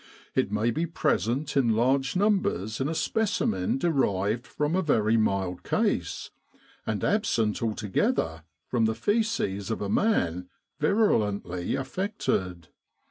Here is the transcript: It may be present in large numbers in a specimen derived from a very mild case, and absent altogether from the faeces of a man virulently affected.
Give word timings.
It 0.33 0.51
may 0.51 0.71
be 0.71 0.87
present 0.87 1.55
in 1.55 1.75
large 1.75 2.15
numbers 2.15 2.81
in 2.81 2.89
a 2.89 2.95
specimen 2.95 3.77
derived 3.77 4.47
from 4.47 4.75
a 4.75 4.81
very 4.81 5.15
mild 5.15 5.61
case, 5.61 6.31
and 6.87 7.03
absent 7.03 7.61
altogether 7.61 8.41
from 8.65 8.85
the 8.85 8.95
faeces 8.95 9.69
of 9.69 9.79
a 9.79 9.89
man 9.89 10.49
virulently 10.79 11.75
affected. 11.75 12.69